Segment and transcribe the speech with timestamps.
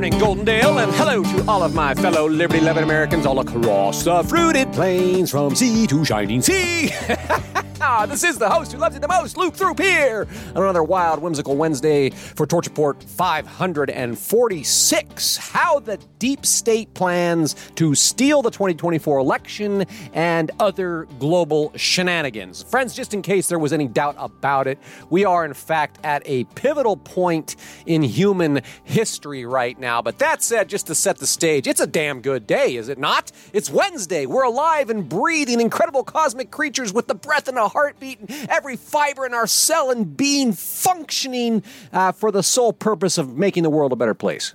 [0.00, 4.22] morning, Goldendale, and hello to all of my fellow liberty loving Americans all across the
[4.22, 6.90] fruited plains from sea to shining sea.
[7.82, 10.82] Ah, this is the host who loves it the most, Luke Throop here, on another
[10.82, 15.36] wild, whimsical Wednesday for Torch Report 546.
[15.38, 22.64] How the deep state plans to steal the 2024 election and other global shenanigans.
[22.64, 24.78] Friends, just in case there was any doubt about it,
[25.08, 30.02] we are in fact at a pivotal point in human history right now.
[30.02, 32.98] But that said, just to set the stage, it's a damn good day, is it
[32.98, 33.32] not?
[33.54, 34.26] It's Wednesday.
[34.26, 38.76] We're alive and breathing, incredible cosmic creatures with the breath and a heartbeat, and every
[38.76, 43.70] fiber in our cell and being functioning uh, for the sole purpose of making the
[43.70, 44.54] world a better place.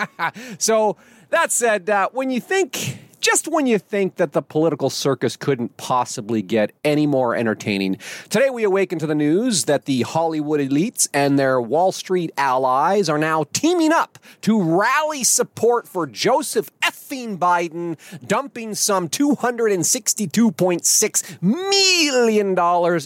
[0.58, 0.96] so,
[1.30, 5.76] that said, uh, when you think just when you think that the political circus couldn't
[5.76, 7.96] possibly get any more entertaining.
[8.28, 13.08] Today, we awaken to the news that the Hollywood elites and their Wall Street allies
[13.08, 22.58] are now teaming up to rally support for Joseph effing Biden, dumping some $262.6 million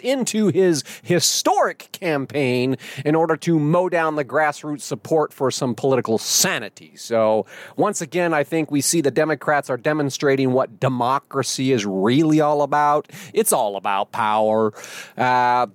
[0.03, 6.19] into his historic campaign in order to mow down the grassroots support for some political
[6.19, 6.93] sanity.
[6.97, 11.86] So, once again, I think we see the Democrats are demonstrating demonstrating what democracy is
[11.86, 13.08] really all about.
[13.33, 14.72] It's all about power.
[15.17, 15.69] Uh,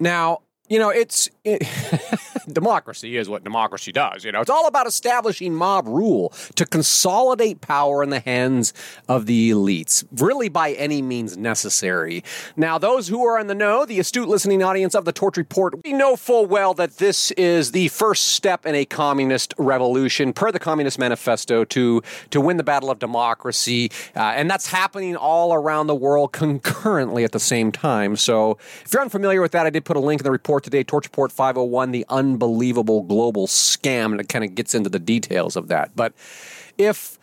[0.00, 1.62] now, you know, it's it,
[2.54, 4.24] democracy is what democracy does.
[4.24, 8.72] You know, it's all about establishing mob rule to consolidate power in the hands
[9.08, 12.22] of the elites, really by any means necessary.
[12.56, 15.74] Now, those who are in the know, the astute listening audience of the Torch Report,
[15.84, 20.52] we know full well that this is the first step in a communist revolution, per
[20.52, 25.52] the Communist Manifesto, to to win the battle of democracy, uh, and that's happening all
[25.54, 28.16] around the world concurrently at the same time.
[28.16, 30.82] So, if you're unfamiliar with that, I did put a link in the report today,
[30.82, 32.06] Torch Report 501, the
[32.40, 35.94] unbelievable global scam, and it kind of gets into the details of that.
[35.94, 36.14] But
[36.78, 37.18] if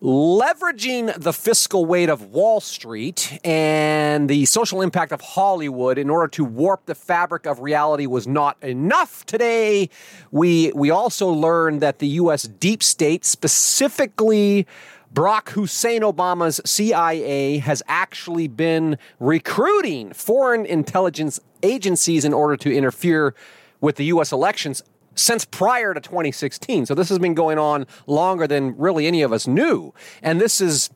[0.00, 6.26] leveraging the fiscal weight of Wall Street and the social impact of Hollywood in order
[6.28, 9.88] to warp the fabric of reality was not enough today.
[10.32, 14.66] We we also learned that the US deep state specifically
[15.14, 23.34] Barack Hussein Obama's CIA has actually been recruiting foreign intelligence agencies in order to interfere
[23.82, 24.32] with the U.S.
[24.32, 24.82] elections
[25.14, 26.86] since prior to 2016.
[26.86, 29.92] So this has been going on longer than really any of us knew.
[30.22, 30.88] And this is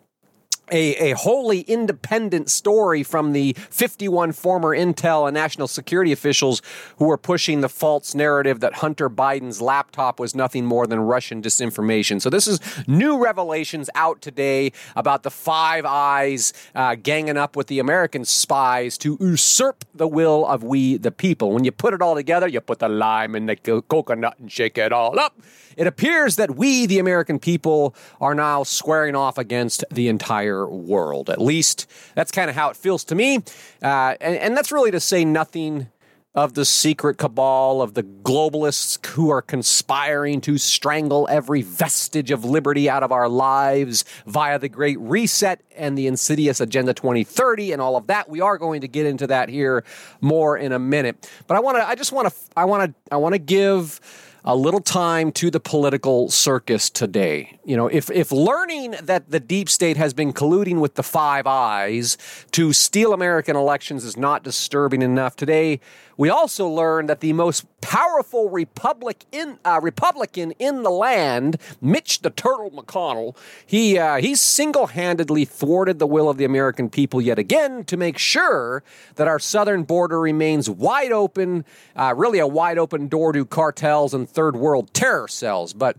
[0.70, 6.62] a, a wholly independent story from the 51 former Intel and national security officials
[6.98, 11.42] who were pushing the false narrative that Hunter Biden's laptop was nothing more than Russian
[11.42, 12.20] disinformation.
[12.20, 17.66] So, this is new revelations out today about the Five Eyes uh, ganging up with
[17.68, 21.52] the American spies to usurp the will of we, the people.
[21.52, 24.78] When you put it all together, you put the lime in the coconut and shake
[24.78, 25.38] it all up.
[25.76, 31.28] It appears that we, the American people, are now squaring off against the entire world.
[31.28, 33.38] At least that's kind of how it feels to me.
[33.82, 35.88] Uh, and, and that's really to say nothing
[36.36, 42.44] of the secret cabal of the globalists who are conspiring to strangle every vestige of
[42.44, 47.80] liberty out of our lives via the Great Reset and the insidious Agenda 2030 and
[47.80, 48.28] all of that.
[48.28, 49.82] We are going to get into that here
[50.20, 51.30] more in a minute.
[51.46, 53.98] But I want to, I just want to, I want to, I want to give
[54.46, 57.58] a little time to the political circus today.
[57.64, 61.48] You know, if, if learning that the deep state has been colluding with the Five
[61.48, 62.16] Eyes
[62.52, 65.80] to steal American elections is not disturbing enough today,
[66.16, 72.70] we also learned that the most powerful uh, Republican in the land, Mitch the Turtle
[72.70, 77.84] McConnell, he, uh, he single handedly thwarted the will of the American people yet again
[77.84, 78.82] to make sure
[79.16, 84.14] that our southern border remains wide open, uh, really a wide open door to cartels
[84.14, 85.72] and third world terror cells.
[85.72, 85.96] But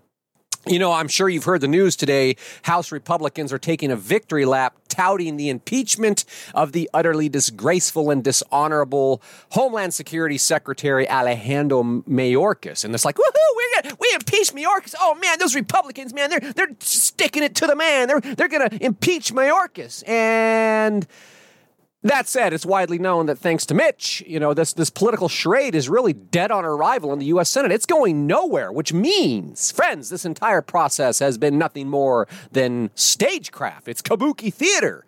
[0.69, 2.35] you know, I'm sure you've heard the news today.
[2.63, 8.23] House Republicans are taking a victory lap touting the impeachment of the utterly disgraceful and
[8.23, 12.83] dishonorable Homeland Security Secretary Alejandro Mayorkas.
[12.85, 13.47] And it's like, woohoo,
[13.83, 14.95] got, we impeached Mayorkas.
[14.99, 18.07] Oh man, those Republicans, man, they're, they're sticking it to the man.
[18.07, 20.07] They're, they're going to impeach Mayorkas.
[20.07, 21.07] And
[22.09, 25.75] that said, it's widely known that thanks to Mitch, you know, this, this political charade
[25.75, 27.49] is really dead on arrival in the U.S.
[27.49, 27.71] Senate.
[27.71, 33.87] It's going nowhere, which means, friends, this entire process has been nothing more than stagecraft.
[33.87, 35.05] It's kabuki theater.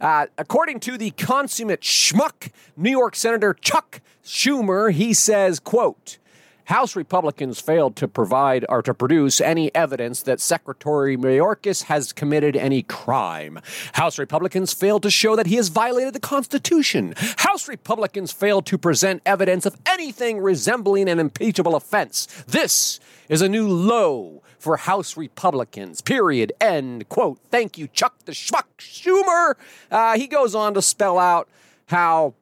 [0.00, 6.18] Uh, according to the consummate schmuck, New York Senator Chuck Schumer, he says, quote,
[6.64, 12.56] House Republicans failed to provide or to produce any evidence that Secretary Mayorkas has committed
[12.56, 13.58] any crime.
[13.94, 17.14] House Republicans failed to show that he has violated the Constitution.
[17.38, 22.26] House Republicans failed to present evidence of anything resembling an impeachable offense.
[22.46, 26.00] This is a new low for House Republicans.
[26.00, 26.52] Period.
[26.60, 27.40] End quote.
[27.50, 29.54] Thank you, Chuck the Schmuck Schumer.
[29.90, 31.48] Uh, he goes on to spell out
[31.86, 32.34] how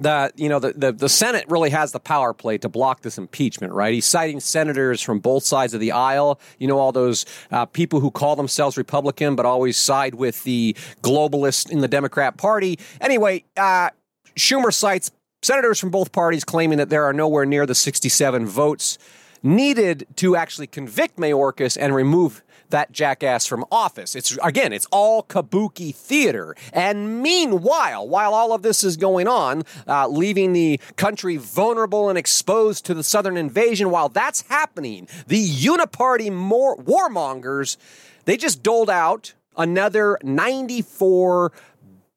[0.00, 3.18] the you know the, the, the Senate really has the power play to block this
[3.18, 3.92] impeachment, right?
[3.94, 6.40] He's citing senators from both sides of the aisle.
[6.58, 10.74] You know all those uh, people who call themselves Republican but always side with the
[11.02, 12.78] globalists in the Democrat Party.
[13.00, 13.90] Anyway, uh,
[14.36, 15.10] Schumer cites
[15.42, 18.98] senators from both parties claiming that there are nowhere near the 67 votes
[19.42, 24.14] needed to actually convict Mayorkas and remove that jackass from office.
[24.14, 26.54] It's again, it's all kabuki theater.
[26.72, 32.18] And meanwhile, while all of this is going on, uh, leaving the country vulnerable and
[32.18, 37.76] exposed to the southern invasion, while that's happening, the uniparty more warmongers
[38.24, 41.52] they just doled out another 94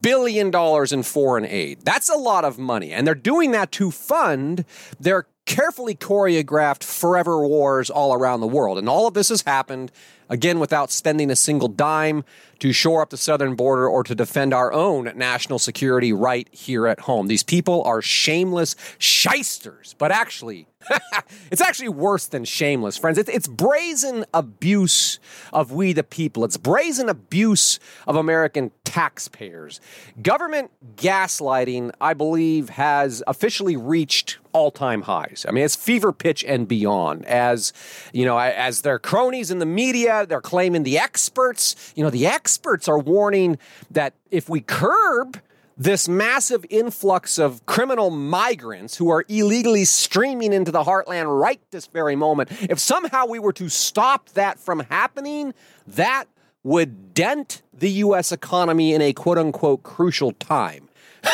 [0.01, 1.79] billion dollars in foreign aid.
[1.83, 2.91] That's a lot of money.
[2.91, 4.65] And they're doing that to fund
[4.99, 8.77] their carefully choreographed forever wars all around the world.
[8.77, 9.91] And all of this has happened
[10.29, 12.23] again without spending a single dime
[12.59, 16.87] to shore up the southern border or to defend our own national security right here
[16.87, 17.27] at home.
[17.27, 20.67] These people are shameless shysters, but actually,
[21.51, 23.17] it's actually worse than shameless, friends.
[23.17, 25.19] It's, it's brazen abuse
[25.51, 26.43] of we the people.
[26.45, 29.81] It's brazen abuse of American taxpayers.
[30.21, 35.45] Government gaslighting, I believe, has officially reached all-time highs.
[35.47, 37.25] I mean, it's fever pitch and beyond.
[37.25, 37.73] As
[38.13, 41.93] you know, as their cronies in the media, they're claiming the experts.
[41.95, 43.57] You know, the experts are warning
[43.89, 45.41] that if we curb
[45.77, 51.87] this massive influx of criminal migrants who are illegally streaming into the heartland right this
[51.87, 55.53] very moment, if somehow we were to stop that from happening,
[55.87, 56.25] that
[56.63, 58.31] would dent the U.S.
[58.31, 60.89] economy in a quote unquote crucial time.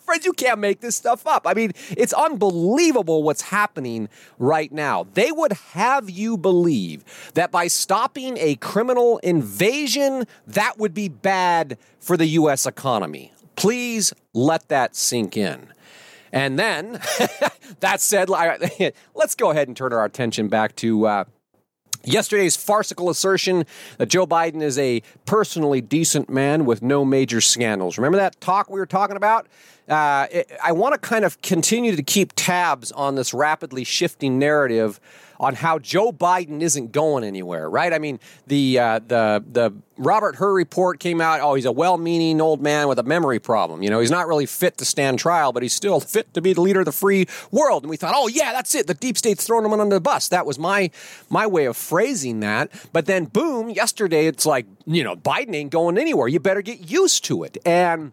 [0.00, 1.46] Friends, you can't make this stuff up.
[1.46, 4.08] I mean, it's unbelievable what's happening
[4.38, 5.06] right now.
[5.14, 7.04] They would have you believe
[7.34, 12.66] that by stopping a criminal invasion, that would be bad for the U.S.
[12.66, 13.32] economy.
[13.56, 15.72] Please let that sink in.
[16.32, 17.00] And then,
[17.80, 18.28] that said,
[19.14, 21.24] let's go ahead and turn our attention back to uh,
[22.04, 23.66] Yesterday's farcical assertion
[23.98, 27.98] that Joe Biden is a personally decent man with no major scandals.
[27.98, 29.48] Remember that talk we were talking about?
[29.88, 30.26] Uh,
[30.62, 35.00] I want to kind of continue to keep tabs on this rapidly shifting narrative
[35.38, 37.92] on how Joe Biden isn't going anywhere, right?
[37.92, 41.40] I mean, the uh, the the Robert Hur report came out.
[41.40, 43.82] Oh, he's a well-meaning old man with a memory problem.
[43.82, 46.52] You know, he's not really fit to stand trial, but he's still fit to be
[46.52, 47.82] the leader of the free world.
[47.82, 48.86] And we thought, oh yeah, that's it.
[48.86, 50.28] The deep state's throwing him under the bus.
[50.28, 50.90] That was my
[51.28, 52.70] my way of phrasing that.
[52.92, 53.70] But then, boom!
[53.70, 56.28] Yesterday, it's like you know, Biden ain't going anywhere.
[56.28, 57.58] You better get used to it.
[57.64, 58.12] And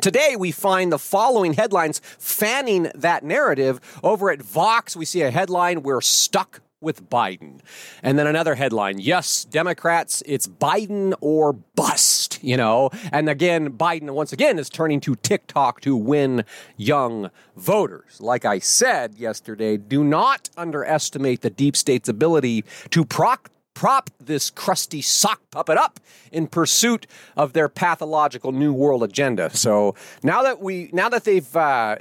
[0.00, 3.80] Today, we find the following headlines fanning that narrative.
[4.04, 7.58] Over at Vox, we see a headline We're stuck with Biden.
[8.00, 12.90] And then another headline Yes, Democrats, it's Biden or bust, you know?
[13.10, 16.44] And again, Biden, once again, is turning to TikTok to win
[16.76, 18.20] young voters.
[18.20, 24.50] Like I said yesterday, do not underestimate the deep state's ability to proc prop this
[24.50, 26.00] crusty sock puppet up
[26.32, 29.56] in pursuit of their pathological new world agenda.
[29.56, 29.94] So
[30.24, 31.98] now that we now that they've uh,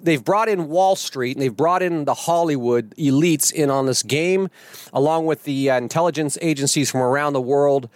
[0.00, 4.04] they've brought in Wall Street and they've brought in the Hollywood elites in on this
[4.04, 4.48] game,
[4.92, 7.88] along with the uh, intelligence agencies from around the world.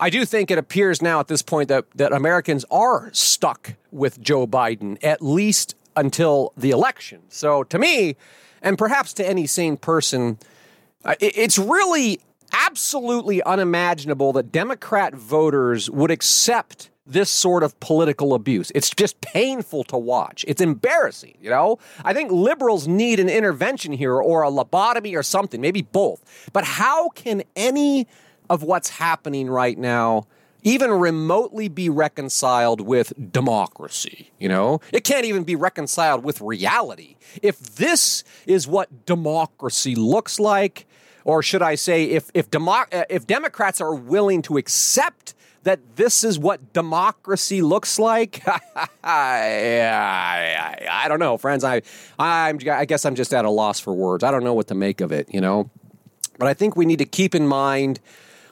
[0.00, 4.20] I do think it appears now at this point that, that Americans are stuck with
[4.20, 7.20] Joe Biden, at least until the election.
[7.28, 8.16] So to me,
[8.60, 10.38] and perhaps to any sane person,
[11.20, 12.18] it's really
[12.52, 18.70] absolutely unimaginable that Democrat voters would accept this sort of political abuse.
[18.74, 20.44] It's just painful to watch.
[20.46, 21.78] It's embarrassing, you know?
[22.04, 26.50] I think liberals need an intervention here or a lobotomy or something, maybe both.
[26.52, 28.06] But how can any
[28.48, 30.26] of what's happening right now
[30.62, 34.80] even remotely be reconciled with democracy, you know?
[34.92, 37.16] It can't even be reconciled with reality.
[37.42, 40.86] If this is what democracy looks like,
[41.30, 45.78] or should I say, if if, demo- uh, if Democrats are willing to accept that
[45.94, 51.62] this is what democracy looks like, I, I, I, don't know, friends.
[51.62, 51.82] I
[52.18, 54.24] I'm, I guess I'm just at a loss for words.
[54.24, 55.70] I don't know what to make of it, you know.
[56.36, 58.00] But I think we need to keep in mind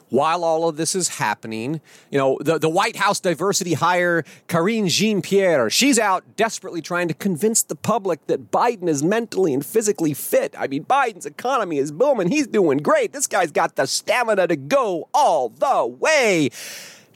[0.09, 4.87] while all of this is happening, you know, the, the White House diversity hire, Karine
[4.87, 9.65] Jean Pierre, she's out desperately trying to convince the public that Biden is mentally and
[9.65, 10.53] physically fit.
[10.57, 12.29] I mean, Biden's economy is booming.
[12.29, 13.13] He's doing great.
[13.13, 16.49] This guy's got the stamina to go all the way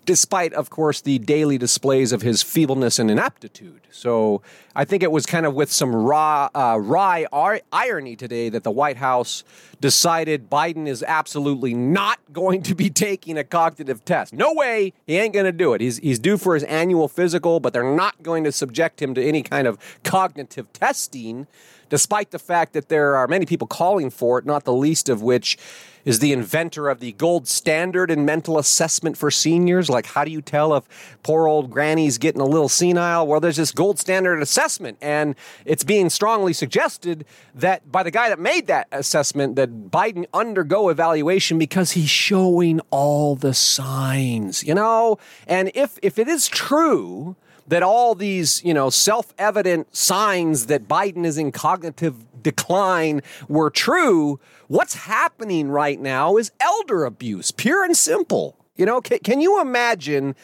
[0.06, 3.82] despite, of course, the daily displays of his feebleness and inaptitude.
[3.92, 4.42] So
[4.76, 8.64] I think it was kind of with some raw, uh, wry ar- irony today that
[8.64, 9.44] the White House
[9.80, 14.34] decided Biden is absolutely not going to be taking a cognitive test.
[14.34, 15.82] No way, he ain't going to do it.
[15.82, 19.24] He's, he's due for his annual physical, but they're not going to subject him to
[19.24, 21.48] any kind of cognitive testing,
[21.90, 25.22] despite the fact that there are many people calling for it, not the least of
[25.22, 25.58] which
[26.06, 29.90] is the inventor of the gold standard in mental assessment for seniors.
[29.90, 33.25] Like, how do you tell if poor old granny's getting a little senile?
[33.25, 35.36] Well, there's this gold standard assessment, and
[35.66, 37.25] it's being strongly suggested
[37.56, 42.82] that by the guy that made that assessment that Biden undergo evaluation because he's showing
[42.90, 45.18] all the signs, you know?
[45.48, 47.36] And if if it is true
[47.67, 54.39] that all these, you know, self-evident signs that Biden is in cognitive decline were true,
[54.67, 58.58] what's happening right now is elder abuse, pure and simple.
[58.75, 60.36] You know, can, can you imagine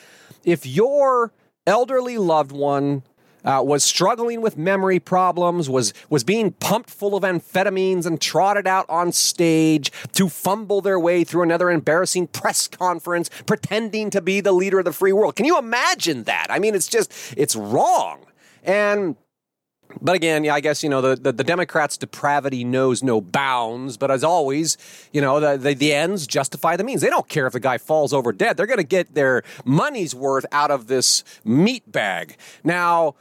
[0.43, 1.33] if your
[1.67, 3.03] elderly loved one
[3.43, 8.67] uh, was struggling with memory problems, was was being pumped full of amphetamines and trotted
[8.67, 14.41] out on stage to fumble their way through another embarrassing press conference, pretending to be
[14.41, 15.35] the leader of the free world.
[15.35, 16.47] Can you imagine that?
[16.49, 18.25] I mean, it's just it's wrong.
[18.63, 19.15] And
[20.01, 23.97] but again, yeah, I guess you know the, the, the, Democrats' depravity knows no bounds.
[23.97, 24.77] But as always,
[25.11, 27.01] you know the, the, the ends justify the means.
[27.01, 28.55] They don't care if the guy falls over dead.
[28.55, 32.37] They're going to get their money's worth out of this meat bag.
[32.63, 33.15] Now,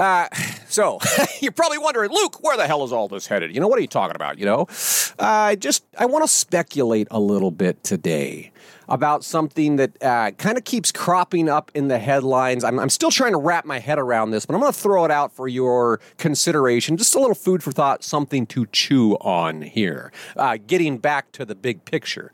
[0.00, 0.28] uh,
[0.68, 0.98] so
[1.40, 3.54] you're probably wondering, Luke, where the hell is all this headed?
[3.54, 4.38] You know what are you talking about?
[4.38, 4.66] You know,
[5.18, 8.52] I uh, just I want to speculate a little bit today
[8.88, 12.64] about something that uh, kind of keeps cropping up in the headlines.
[12.64, 15.04] I'm, I'm, still trying to wrap my head around this, but I'm going to throw
[15.04, 16.96] it out for your consideration.
[16.96, 20.12] Just a little food for thought, something to chew on here.
[20.36, 22.32] Uh, getting back to the big picture.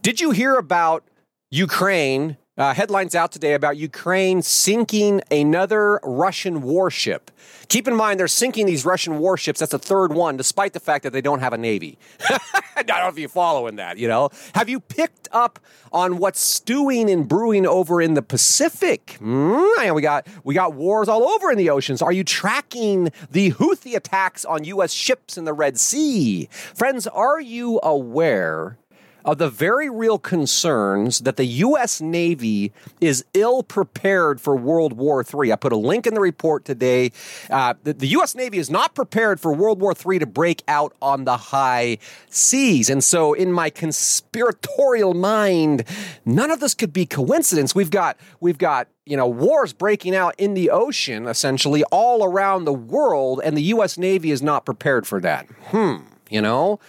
[0.00, 1.02] Did you hear about
[1.50, 7.30] Ukraine uh, headlines out today about Ukraine sinking another Russian warship.
[7.68, 9.60] Keep in mind, they're sinking these Russian warships.
[9.60, 11.98] That's the third one, despite the fact that they don't have a navy.
[12.76, 14.28] I don't know if you're following that, you know.
[14.54, 15.58] Have you picked up
[15.90, 19.16] on what's stewing and brewing over in the Pacific?
[19.20, 22.02] Mm, we got we got wars all over in the oceans.
[22.02, 24.92] Are you tracking the Houthi attacks on U.S.
[24.92, 26.48] ships in the Red Sea?
[26.74, 28.76] Friends, are you aware
[29.24, 32.00] of the very real concerns that the U.S.
[32.00, 35.52] Navy is ill prepared for World War III.
[35.52, 37.12] I put a link in the report today.
[37.48, 38.34] Uh, the, the, U.S.
[38.34, 41.98] Navy is not prepared for World War III to break out on the high
[42.28, 42.90] seas.
[42.90, 45.84] And so, in my conspiratorial mind,
[46.24, 47.74] none of this could be coincidence.
[47.74, 52.64] We've got, we've got, you know, wars breaking out in the ocean, essentially all around
[52.64, 53.98] the world, and the U.S.
[53.98, 55.46] Navy is not prepared for that.
[55.66, 55.96] Hmm,
[56.28, 56.80] you know?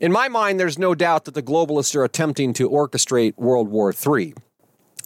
[0.00, 3.92] In my mind, there's no doubt that the globalists are attempting to orchestrate World War
[3.92, 4.34] III.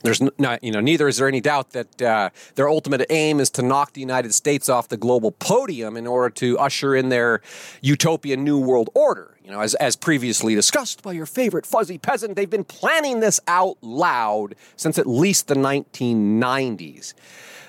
[0.03, 3.49] There's not, you know, neither is there any doubt that uh, their ultimate aim is
[3.51, 7.41] to knock the United States off the global podium in order to usher in their
[7.81, 9.39] utopian new world order.
[9.45, 13.41] You know, as, as previously discussed by your favorite fuzzy peasant, they've been planning this
[13.47, 17.15] out loud since at least the 1990s.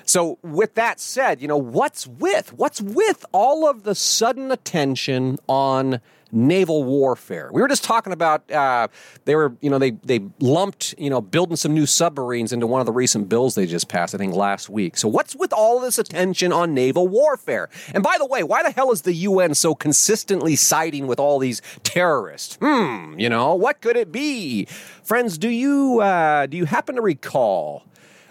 [0.06, 2.52] So, with that said, you know, what's with?
[2.52, 6.00] What's with all of the sudden attention on
[6.34, 7.48] naval warfare.
[7.52, 8.88] We were just talking about uh,
[9.24, 12.80] they were you know they they lumped you know building some new submarines into one
[12.80, 14.96] of the recent bills they just passed I think last week.
[14.96, 17.70] So what's with all this attention on naval warfare?
[17.94, 21.38] And by the way, why the hell is the UN so consistently siding with all
[21.38, 22.56] these terrorists?
[22.60, 24.66] Hmm, you know what could it be,
[25.02, 25.38] friends?
[25.38, 27.84] Do you uh, do you happen to recall?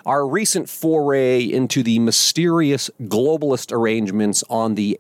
[0.05, 5.00] Our recent foray into the mysterious globalist arrangements on the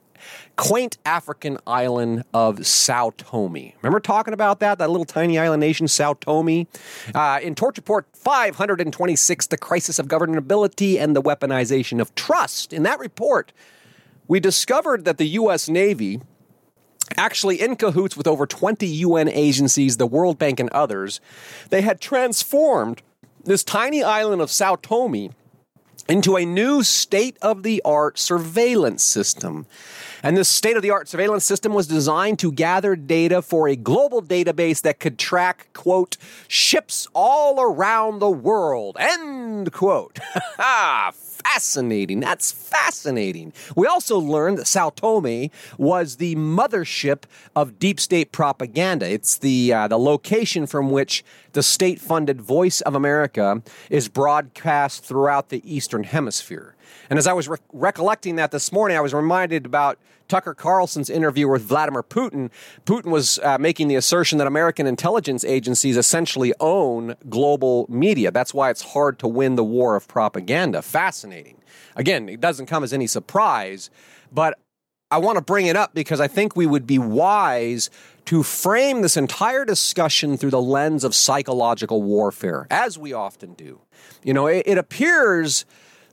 [0.55, 3.73] quaint African island of Sao Tome.
[3.81, 6.67] Remember talking about that, that little tiny island nation, Sao Tome?
[7.13, 12.73] Uh, in Torch Report 526, The Crisis of Governability and the Weaponization of Trust.
[12.73, 13.51] In that report,
[14.27, 15.67] we discovered that the U.S.
[15.67, 16.21] Navy,
[17.17, 21.19] actually in cahoots with over 20 UN agencies, the World Bank, and others,
[21.69, 23.01] they had transformed
[23.43, 25.31] this tiny island of Sao Tome
[26.07, 29.65] into a new state of the art surveillance system.
[30.25, 33.75] And this state of the art surveillance system was designed to gather data for a
[33.75, 36.15] global database that could track, quote,
[36.47, 40.19] ships all around the world, end quote.
[40.55, 41.11] Ha!
[41.13, 42.21] Fascinating.
[42.21, 43.51] That's fascinating.
[43.75, 49.09] We also learned that Sao Tome was the mothership of deep state propaganda.
[49.09, 55.49] It's the uh, the location from which the state-funded Voice of America is broadcast throughout
[55.49, 56.75] the Eastern Hemisphere.
[57.13, 61.11] And as I was re- recollecting that this morning, I was reminded about Tucker Carlson's
[61.11, 62.49] interview with Vladimir Putin.
[62.87, 68.31] Putin was uh, making the assertion that American intelligence agencies essentially own global media.
[68.31, 70.81] That's why it's hard to win the war of propaganda.
[70.81, 71.61] Fascinating.
[71.95, 73.91] Again, it doesn't come as any surprise,
[74.31, 74.57] but
[75.11, 77.91] I want to bring it up because I think we would be wise
[78.25, 83.81] to frame this entire discussion through the lens of psychological warfare, as we often do.
[84.23, 85.65] You know, it, it appears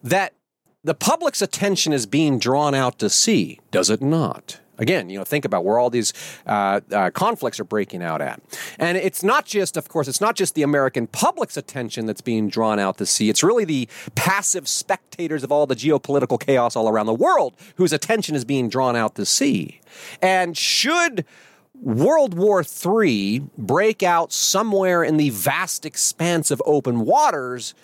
[0.03, 0.35] that
[0.83, 4.61] the public's attention is being drawn out to sea, does it not?
[4.79, 6.15] Again, you know, think about where all these
[6.47, 8.41] uh, uh, conflicts are breaking out at.
[8.79, 12.49] And it's not just, of course, it's not just the American public's attention that's being
[12.49, 13.29] drawn out to sea.
[13.29, 17.93] It's really the passive spectators of all the geopolitical chaos all around the world whose
[17.93, 19.83] attention is being drawn out to sea.
[20.23, 21.27] And should
[21.75, 27.75] World War III break out somewhere in the vast expanse of open waters,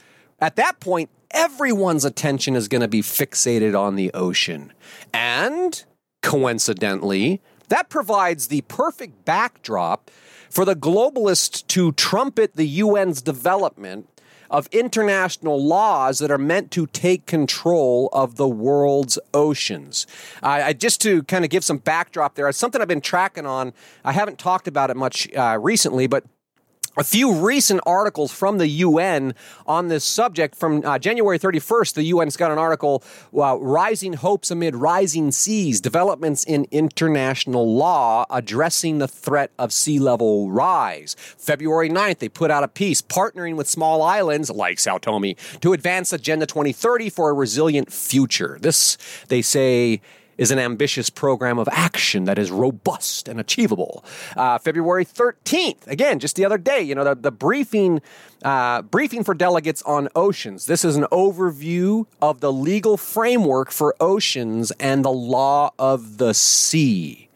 [0.40, 4.72] at that point, everyone's attention is going to be fixated on the ocean.
[5.12, 5.84] And
[6.22, 10.10] coincidentally, that provides the perfect backdrop
[10.50, 14.08] for the globalists to trumpet the UN's development
[14.50, 20.06] of international laws that are meant to take control of the world's oceans.
[20.42, 23.72] I, just to kind of give some backdrop there, it's something I've been tracking on.
[24.04, 26.24] I haven't talked about it much uh, recently, but
[26.96, 29.34] a few recent articles from the UN
[29.66, 30.54] on this subject.
[30.54, 33.02] From uh, January 31st, the UN's got an article,
[33.36, 39.98] uh, Rising Hopes Amid Rising Seas Developments in International Law Addressing the Threat of Sea
[39.98, 41.16] Level Rise.
[41.18, 45.72] February 9th, they put out a piece partnering with small islands like Sao Tome to
[45.72, 48.58] advance Agenda 2030 for a resilient future.
[48.60, 48.96] This,
[49.28, 50.00] they say,
[50.38, 54.04] is an ambitious program of action that is robust and achievable.
[54.36, 58.00] Uh, February 13th, again, just the other day, you know, the, the briefing,
[58.42, 60.66] uh, briefing for delegates on oceans.
[60.66, 66.34] This is an overview of the legal framework for oceans and the law of the
[66.34, 67.28] sea.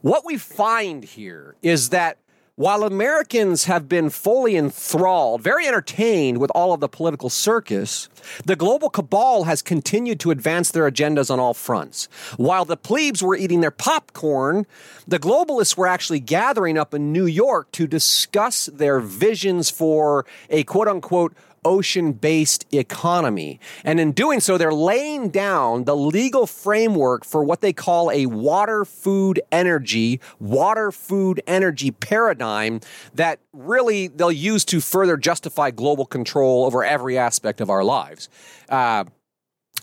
[0.00, 2.18] What we find here is that
[2.56, 8.08] while Americans have been fully enthralled, very entertained with all of the political circus,
[8.44, 12.08] the global cabal has continued to advance their agendas on all fronts.
[12.36, 14.66] While the plebes were eating their popcorn,
[15.08, 20.62] the globalists were actually gathering up in New York to discuss their visions for a
[20.62, 23.60] quote unquote ocean based economy.
[23.84, 28.26] And in doing so, they're laying down the legal framework for what they call a
[28.26, 32.80] water, food, energy, water, food, energy paradigm
[33.14, 38.28] that really they'll use to further justify global control over every aspect of our lives.
[38.68, 39.04] Uh,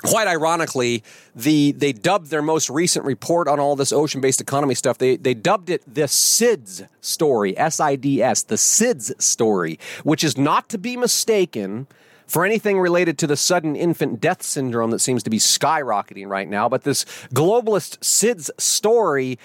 [0.04, 1.04] quite ironically,
[1.36, 4.98] the they dubbed their most recent report on all this ocean-based economy stuff.
[4.98, 10.24] They they dubbed it the SIDS story, S I D S, the SIDS story, which
[10.24, 11.88] is not to be mistaken
[12.28, 16.48] for anything related to the sudden infant death syndrome that seems to be skyrocketing right
[16.48, 16.70] now.
[16.70, 19.38] But this globalist SIDS story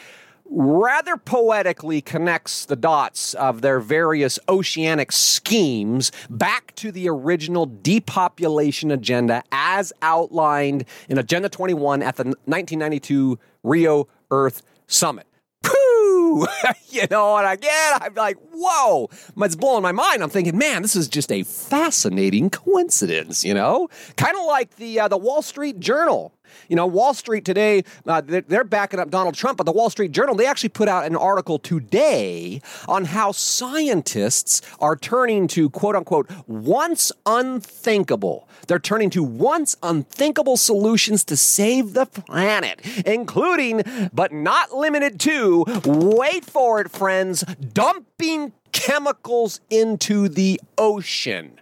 [0.51, 8.91] rather poetically connects the dots of their various oceanic schemes back to the original depopulation
[8.91, 15.27] agenda as outlined in Agenda 21 at the 1992 Rio Earth Summit.
[16.89, 20.23] You know, and again, I'm like, whoa, it's blowing my mind.
[20.23, 23.89] I'm thinking, man, this is just a fascinating coincidence, you know?
[24.17, 26.33] Kind of like the, uh, the Wall Street Journal
[26.69, 30.13] you know, Wall Street today, uh, they're backing up Donald Trump, but the Wall Street
[30.13, 35.97] Journal, they actually put out an article today on how scientists are turning to quote
[35.97, 38.49] unquote once unthinkable.
[38.67, 43.83] They're turning to once unthinkable solutions to save the planet, including,
[44.13, 51.61] but not limited to, wait for it, friends, dumping chemicals into the ocean.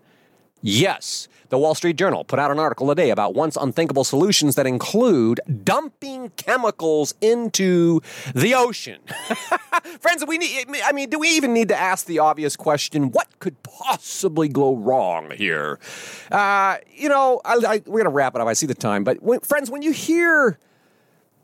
[0.63, 4.67] Yes, the Wall Street Journal put out an article today about once unthinkable solutions that
[4.67, 8.01] include dumping chemicals into
[8.35, 9.01] the ocean.
[10.01, 13.39] Friends, we need, I mean, do we even need to ask the obvious question what
[13.39, 15.79] could possibly go wrong here?
[16.33, 18.49] Uh, you know, I, I, we're going to wrap it up.
[18.49, 19.05] I see the time.
[19.05, 20.59] But when, friends, when you hear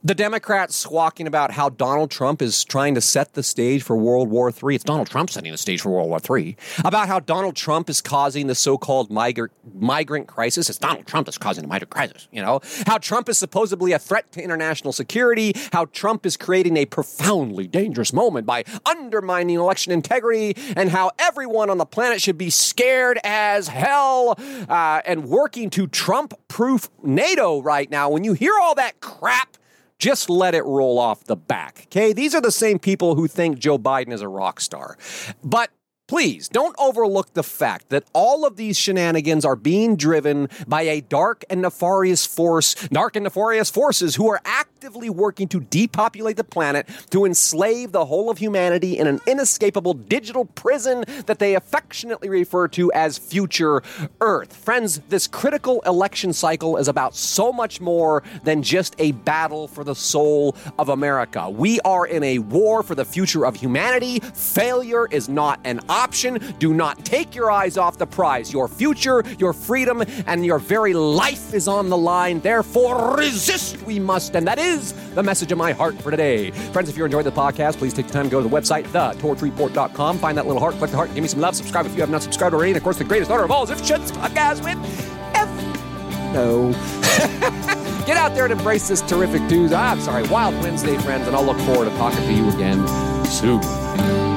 [0.03, 4.31] The Democrats squawking about how Donald Trump is trying to set the stage for World
[4.31, 4.75] War III.
[4.75, 6.57] It's Donald Trump setting the stage for World War III.
[6.87, 10.71] About how Donald Trump is causing the so-called migrant migrant crisis.
[10.71, 12.29] It's Donald Trump that's causing the migrant crisis.
[12.33, 15.53] You know how Trump is supposedly a threat to international security.
[15.71, 21.69] How Trump is creating a profoundly dangerous moment by undermining election integrity, and how everyone
[21.69, 24.35] on the planet should be scared as hell
[24.67, 28.09] uh, and working to Trump-proof NATO right now.
[28.09, 29.59] When you hear all that crap
[30.01, 31.83] just let it roll off the back.
[31.87, 34.99] Okay, these are the same people who think Joe Biden is a rock star.
[35.45, 35.71] But
[36.11, 41.01] Please don't overlook the fact that all of these shenanigans are being driven by a
[41.03, 46.43] dark and nefarious force, dark and nefarious forces who are actively working to depopulate the
[46.43, 52.29] planet, to enslave the whole of humanity in an inescapable digital prison that they affectionately
[52.29, 53.81] refer to as future
[54.21, 54.57] Earth.
[54.57, 59.85] Friends, this critical election cycle is about so much more than just a battle for
[59.85, 61.49] the soul of America.
[61.49, 64.19] We are in a war for the future of humanity.
[64.19, 66.55] Failure is not an option option.
[66.59, 68.53] Do not take your eyes off the prize.
[68.53, 72.41] Your future, your freedom, and your very life is on the line.
[72.41, 74.35] Therefore, resist we must.
[74.35, 76.51] And that is the message of my heart for today.
[76.73, 78.85] Friends, if you enjoyed the podcast, please take the time to go to the website,
[78.87, 80.19] thetorchreport.com.
[80.19, 81.55] Find that little heart, click the heart, give me some love.
[81.55, 82.71] Subscribe if you have not subscribed already.
[82.71, 84.79] And of course, the greatest honor of all is if should podcast with
[85.35, 85.49] F.
[86.33, 86.73] No.
[88.07, 89.77] Get out there and embrace this terrific Tuesday.
[89.77, 92.87] I'm sorry, Wild Wednesday, friends, and I'll look forward to talking to you again
[93.27, 94.30] soon.